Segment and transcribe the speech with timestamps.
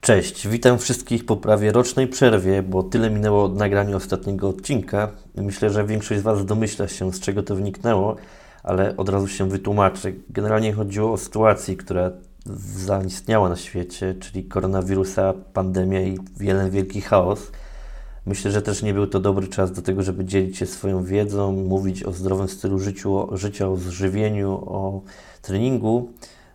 [0.00, 5.10] Cześć, witam wszystkich po prawie rocznej przerwie, bo tyle minęło od nagrania ostatniego odcinka.
[5.36, 8.16] Myślę, że większość z Was domyśla się, z czego to wyniknęło,
[8.62, 10.12] ale od razu się wytłumaczę.
[10.30, 12.10] Generalnie chodziło o sytuację, która
[12.76, 17.52] zaistniała na świecie, czyli koronawirusa, pandemia i jeden wielki chaos.
[18.26, 21.52] Myślę, że też nie był to dobry czas do tego, żeby dzielić się swoją wiedzą,
[21.52, 25.02] mówić o zdrowym stylu życiu, o, życia, o zżywieniu, o
[25.42, 26.12] treningu,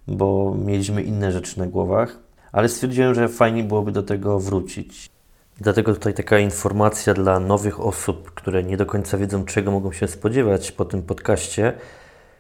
[0.08, 2.25] bo mieliśmy inne rzeczy na głowach
[2.56, 5.10] ale stwierdziłem, że fajnie byłoby do tego wrócić.
[5.58, 10.08] Dlatego tutaj taka informacja dla nowych osób, które nie do końca wiedzą, czego mogą się
[10.08, 11.74] spodziewać po tym podcaście.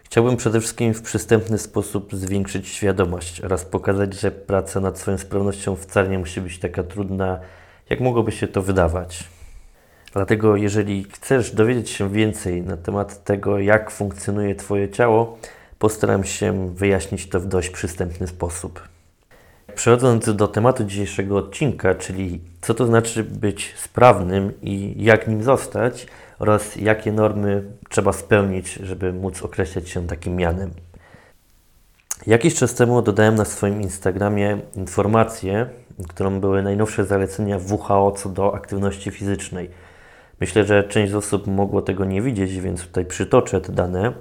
[0.04, 5.76] Chciałbym przede wszystkim w przystępny sposób zwiększyć świadomość oraz pokazać, że praca nad swoją sprawnością
[5.76, 7.40] wcale nie musi być taka trudna,
[7.90, 9.24] jak mogłoby się to wydawać.
[10.13, 15.38] Dlatego, jeżeli chcesz dowiedzieć się więcej na temat tego, jak funkcjonuje Twoje ciało,
[15.80, 18.95] postaram się wyjaśnić to w dość przystępny sposób.
[19.76, 26.07] Przechodząc do tematu dzisiejszego odcinka, czyli co to znaczy być sprawnym i jak nim zostać
[26.40, 30.71] oraz jakie normy trzeba spełnić, żeby móc określać się takim mianem.
[32.27, 35.70] Jakiś czas temu dodałem na swoim Instagramie informację,
[36.09, 39.70] którą były najnowsze zalecenia WHO co do aktywności fizycznej.
[40.40, 44.13] Myślę, że część z osób mogło tego nie widzieć, więc tutaj przytoczę te dane.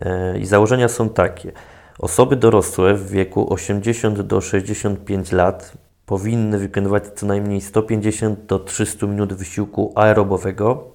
[0.00, 1.52] E, I założenia są takie.
[1.98, 5.72] Osoby dorosłe w wieku 80 do 65 lat
[6.06, 10.92] powinny wykonywać co najmniej 150 do 300 minut wysiłku aerobowego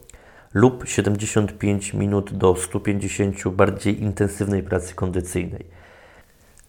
[0.53, 5.65] lub 75 minut do 150 bardziej intensywnej pracy kondycyjnej.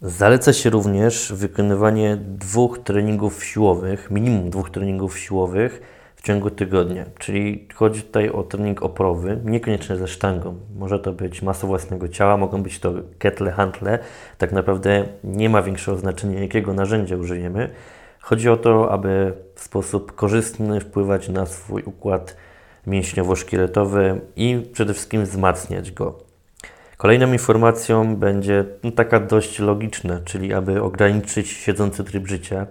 [0.03, 5.83] Zaleca się również wykonywanie dwóch treningów siłowych, minimum dwóch treningów siłowych
[6.21, 7.05] w ciągu tygodnia.
[7.19, 10.55] Czyli chodzi tutaj o trening oporowy, niekoniecznie ze sztangą.
[10.77, 13.99] Może to być masa własnego ciała, mogą być to ketle, hantle.
[14.39, 17.71] Tak naprawdę nie ma większego znaczenia, jakiego narzędzia użyjemy.
[18.21, 22.37] Chodzi o to, aby w sposób korzystny wpływać na swój układ
[22.87, 26.19] mięśniowo-szkieletowy i przede wszystkim wzmacniać go.
[26.97, 32.67] Kolejną informacją będzie no, taka dość logiczna, czyli aby ograniczyć siedzący tryb życia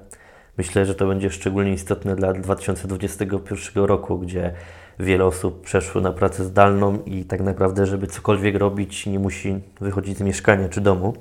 [0.59, 4.53] Myślę, że to będzie szczególnie istotne dla 2021 roku, gdzie
[5.00, 10.18] wiele osób przeszło na pracę zdalną i tak naprawdę, żeby cokolwiek robić, nie musi wychodzić
[10.18, 11.14] z mieszkania czy domu.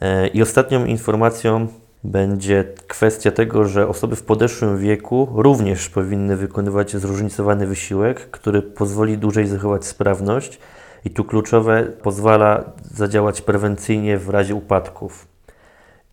[0.00, 1.66] E, I ostatnią informacją
[2.04, 9.18] będzie kwestia tego, że osoby w podeszłym wieku również powinny wykonywać zróżnicowany wysiłek, który pozwoli
[9.18, 10.58] dłużej zachować sprawność
[11.04, 15.37] i tu kluczowe pozwala zadziałać prewencyjnie w razie upadków.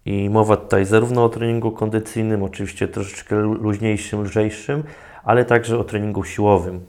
[0.06, 4.84] I mowa tutaj zarówno o treningu kondycyjnym, oczywiście troszeczkę luźniejszym, lżejszym,
[5.24, 6.86] ale także o treningu siłowym.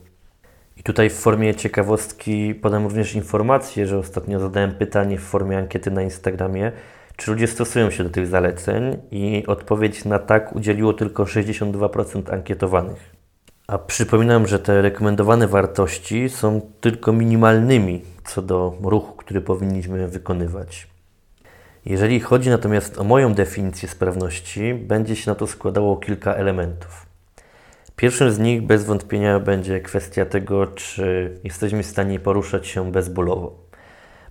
[0.77, 5.91] I tutaj w formie ciekawostki podam również informację, że ostatnio zadałem pytanie w formie ankiety
[5.91, 6.72] na Instagramie,
[7.16, 13.16] czy ludzie stosują się do tych zaleceń i odpowiedź na tak udzieliło tylko 62% ankietowanych.
[13.66, 20.95] A przypominam, że te rekomendowane wartości są tylko minimalnymi co do ruchu, który powinniśmy wykonywać.
[21.86, 27.06] Jeżeli chodzi natomiast o moją definicję sprawności, będzie się na to składało kilka elementów.
[27.97, 33.58] Pierwszym z nich bez wątpienia będzie kwestia tego, czy jesteśmy w stanie poruszać się bezbólowo.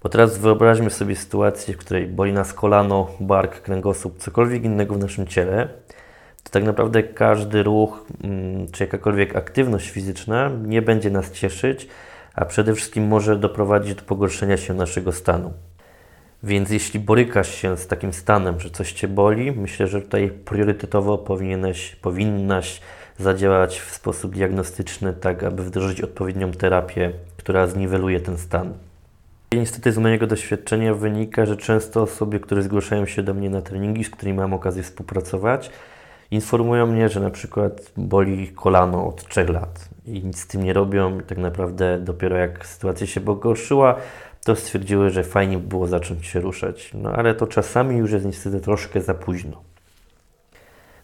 [0.04, 5.00] Bo teraz wyobraźmy sobie sytuację, w której boli nas kolano, bark, kręgosłup, cokolwiek innego w
[5.00, 5.68] naszym ciele,
[6.44, 11.88] to tak naprawdę każdy ruch mm, czy jakakolwiek aktywność fizyczna nie będzie nas cieszyć,
[12.34, 15.54] a przede wszystkim może doprowadzić do pogorszenia się naszego stanu.
[16.46, 21.18] Więc jeśli borykasz się z takim stanem, że coś Cię boli, myślę, że tutaj priorytetowo
[21.18, 22.82] powinieneś, powinnaś
[23.20, 28.74] zadziałać w sposób diagnostyczny, tak aby wdrożyć odpowiednią terapię, która zniweluje ten stan.
[29.54, 34.04] Niestety z mojego doświadczenia wynika, że często osoby, które zgłaszają się do mnie na treningi,
[34.04, 35.70] z którymi mam okazję współpracować,
[36.32, 40.74] informują mnie, że na przykład boli kolano od 3 lat i nic z tym nie
[40.74, 41.18] robią.
[41.28, 43.96] Tak naprawdę dopiero jak sytuacja się pogorszyła,
[44.46, 46.92] to stwierdziły, że fajnie by było zacząć się ruszać.
[46.94, 49.62] No ale to czasami już jest niestety troszkę za późno.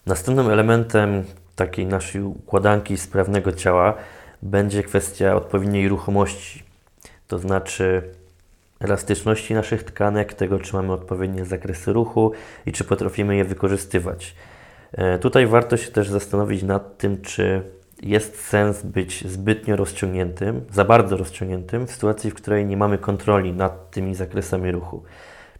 [0.06, 1.24] Następnym elementem
[1.56, 3.94] takiej naszej układanki sprawnego ciała
[4.42, 6.64] będzie kwestia odpowiedniej ruchomości,
[7.28, 8.04] to znaczy
[8.80, 12.32] elastyczności naszych tkanek, tego czy mamy odpowiednie zakresy ruchu
[12.66, 14.36] i czy potrafimy je wykorzystywać.
[14.92, 17.64] E, tutaj warto się też zastanowić nad tym, czy
[18.02, 23.54] jest sens być zbytnio rozciągniętym, za bardzo rozciągniętym w sytuacji, w której nie mamy kontroli
[23.54, 25.04] nad tymi zakresami ruchu.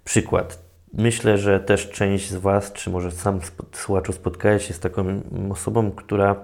[0.04, 0.60] Przykład.
[0.94, 3.40] Myślę, że też część z Was, czy może sam
[3.72, 5.22] słuchaczu spotkałeś się z taką
[5.52, 6.36] osobą, która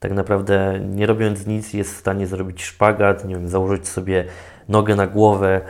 [0.00, 4.24] tak naprawdę nie robiąc nic jest w stanie zrobić szpagat, nie wiem, założyć sobie
[4.68, 5.60] nogę na głowę,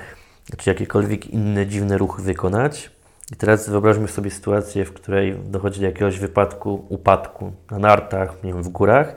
[0.56, 2.91] czy jakiekolwiek inne dziwne ruchy wykonać.
[3.33, 8.53] I teraz wyobraźmy sobie sytuację, w której dochodzi do jakiegoś wypadku, upadku na nartach, nie
[8.53, 9.17] wiem, w górach.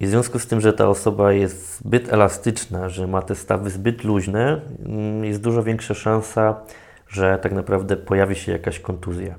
[0.00, 3.70] I w związku z tym, że ta osoba jest zbyt elastyczna, że ma te stawy
[3.70, 6.60] zbyt luźne, mm, jest dużo większa szansa,
[7.08, 9.34] że tak naprawdę pojawi się jakaś kontuzja.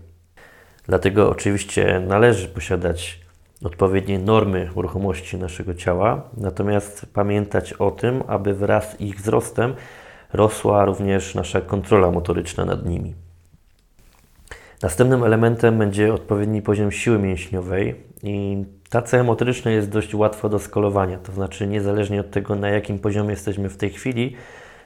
[0.85, 3.21] Dlatego oczywiście należy posiadać
[3.63, 9.73] odpowiednie normy ruchomości naszego ciała, natomiast pamiętać o tym, aby wraz z ich wzrostem
[10.33, 13.15] rosła również nasza kontrola motoryczna nad nimi.
[14.81, 20.59] Następnym elementem będzie odpowiedni poziom siły mięśniowej i ta cecha motoryczna jest dość łatwa do
[20.59, 24.35] skalowania, to znaczy niezależnie od tego, na jakim poziomie jesteśmy w tej chwili,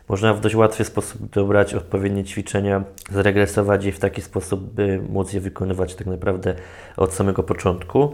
[0.09, 5.33] można w dość łatwy sposób dobrać odpowiednie ćwiczenia, zregresować je w taki sposób, by móc
[5.33, 6.55] je wykonywać tak naprawdę
[6.97, 8.11] od samego początku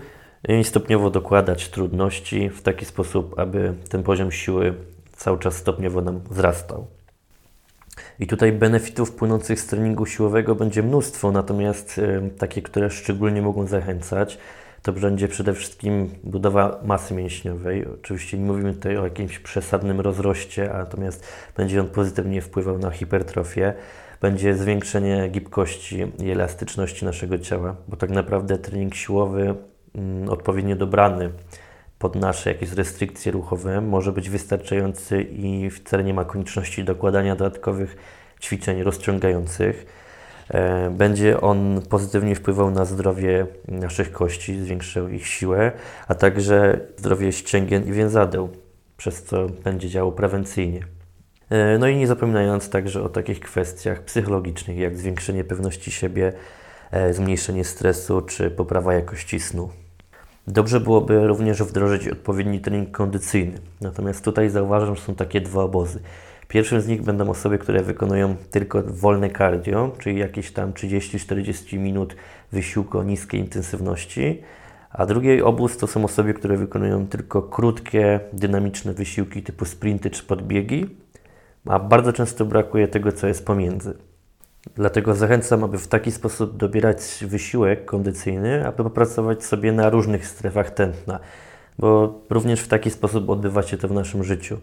[0.47, 4.73] i stopniowo dokładać trudności w taki sposób, aby ten poziom siły
[5.11, 6.87] cały czas stopniowo nam wzrastał.
[8.19, 13.67] I tutaj benefitów płynących z treningu siłowego będzie mnóstwo, natomiast y, takie, które szczególnie mogą
[13.67, 14.37] zachęcać,
[14.81, 17.85] to będzie przede wszystkim budowa masy mięśniowej.
[17.87, 21.27] Oczywiście nie mówimy tutaj o jakimś przesadnym rozroście, natomiast
[21.57, 23.73] będzie on pozytywnie wpływał na hipertrofię.
[24.21, 29.55] Będzie zwiększenie gibkości i elastyczności naszego ciała, bo tak naprawdę trening siłowy
[29.95, 31.29] mm, odpowiednio dobrany
[32.01, 37.95] pod nasze jakieś restrykcje ruchowe może być wystarczający i wcale nie ma konieczności dokładania dodatkowych
[38.41, 39.85] ćwiczeń rozciągających.
[40.49, 45.71] E, będzie on pozytywnie wpływał na zdrowie naszych kości, zwiększał ich siłę,
[46.07, 48.49] a także zdrowie ścięgien i więzadeł,
[48.97, 50.85] przez co będzie działał prewencyjnie.
[51.49, 56.33] E, no i nie zapominając także o takich kwestiach psychologicznych, jak zwiększenie pewności siebie,
[56.91, 59.69] e, zmniejszenie stresu czy poprawa jakości snu.
[60.47, 63.57] Dobrze byłoby również wdrożyć odpowiedni trening kondycyjny.
[63.81, 65.99] Natomiast tutaj zauważam, że są takie dwa obozy.
[66.47, 72.15] Pierwszym z nich będą osoby, które wykonują tylko wolne cardio, czyli jakieś tam 30-40 minut
[72.51, 74.41] wysiłku o niskiej intensywności,
[74.91, 80.23] a drugi obóz to są osoby, które wykonują tylko krótkie, dynamiczne wysiłki typu sprinty czy
[80.23, 80.89] podbiegi,
[81.65, 84.10] a bardzo często brakuje tego, co jest pomiędzy.
[84.75, 90.69] Dlatego zachęcam, aby w taki sposób dobierać wysiłek kondycyjny, aby popracować sobie na różnych strefach
[90.69, 91.19] tętna,
[91.79, 94.57] bo również w taki sposób odbywa się to w naszym życiu.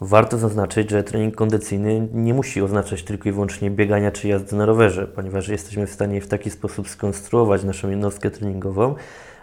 [0.00, 4.66] Warto zaznaczyć, że trening kondycyjny nie musi oznaczać tylko i wyłącznie biegania czy jazdy na
[4.66, 8.94] rowerze, ponieważ jesteśmy w stanie w taki sposób skonstruować naszą jednostkę treningową,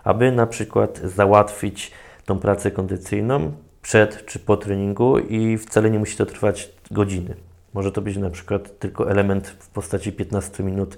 [0.04, 1.92] aby na przykład załatwić
[2.26, 7.36] tą pracę kondycyjną przed czy po treningu i wcale nie musi to trwać godziny.
[7.76, 10.98] Może to być na przykład tylko element w postaci 15 minut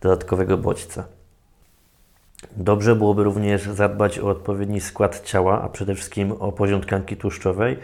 [0.00, 1.04] dodatkowego bodźca.
[2.56, 7.78] Dobrze byłoby również zadbać o odpowiedni skład ciała, a przede wszystkim o poziom tkanki tłuszczowej,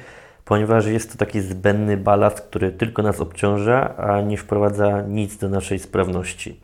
[0.44, 5.48] ponieważ jest to taki zbędny balast, który tylko nas obciąża, a nie wprowadza nic do
[5.48, 6.60] naszej sprawności.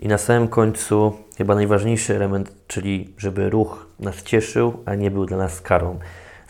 [0.00, 5.26] I na samym końcu chyba najważniejszy element, czyli żeby ruch nas cieszył, a nie był
[5.26, 5.98] dla nas karą.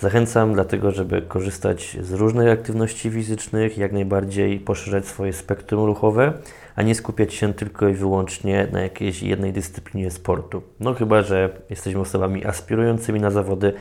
[0.00, 6.32] Zachęcam dlatego, żeby korzystać z różnych aktywności fizycznych, jak najbardziej poszerzać swoje spektrum ruchowe,
[6.76, 10.62] a nie skupiać się tylko i wyłącznie na jakiejś jednej dyscyplinie sportu.
[10.80, 13.72] No chyba, że jesteśmy osobami aspirującymi na zawody,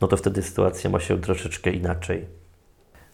[0.00, 2.24] no to wtedy sytuacja ma się troszeczkę inaczej.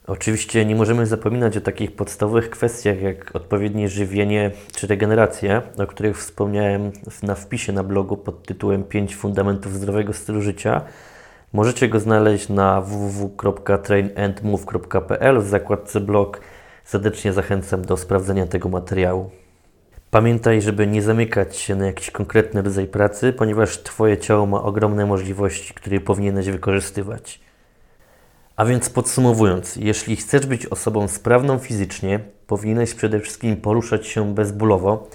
[0.06, 6.18] Oczywiście nie możemy zapominać o takich podstawowych kwestiach jak odpowiednie żywienie czy regeneracja, o których
[6.18, 6.92] wspomniałem
[7.22, 10.82] na wpisie na blogu pod tytułem 5 fundamentów zdrowego stylu życia.
[11.52, 16.40] Możecie go znaleźć na www.trainandmove.pl w zakładce blog.
[16.84, 19.30] Serdecznie zachęcam do sprawdzenia tego materiału.
[20.10, 25.06] Pamiętaj, żeby nie zamykać się na jakiś konkretny rodzaj pracy, ponieważ Twoje ciało ma ogromne
[25.06, 27.40] możliwości, które powinieneś wykorzystywać.
[28.56, 35.08] A więc podsumowując, jeśli chcesz być osobą sprawną fizycznie, powinieneś przede wszystkim poruszać się bezbólowo,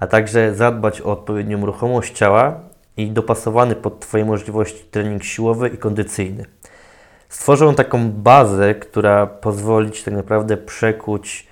[0.00, 2.60] a także zadbać o odpowiednią ruchomość ciała
[2.96, 6.44] i dopasowany pod Twoje możliwości trening siłowy i kondycyjny.
[7.28, 11.46] Stworzą taką bazę, która pozwoli Ci tak naprawdę przekuć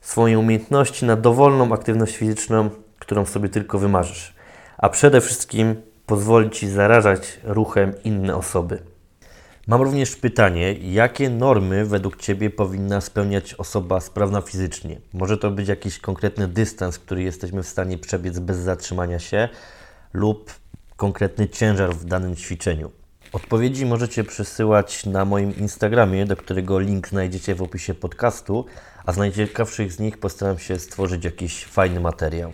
[0.00, 4.34] swoje umiejętności na dowolną aktywność fizyczną, którą sobie tylko wymarzysz.
[4.78, 5.76] A przede wszystkim
[6.06, 8.78] pozwoli Ci zarażać ruchem inne osoby.
[9.66, 15.00] Mam również pytanie, jakie normy według Ciebie powinna spełniać osoba sprawna fizycznie?
[15.12, 19.48] Może to być jakiś konkretny dystans, który jesteśmy w stanie przebiec bez zatrzymania się,
[20.12, 20.52] lub
[20.96, 22.90] konkretny ciężar w danym ćwiczeniu.
[23.32, 28.66] Odpowiedzi możecie przesyłać na moim Instagramie, do którego link znajdziecie w opisie podcastu,
[29.06, 32.52] a z najciekawszych z nich postaram się stworzyć jakiś fajny materiał.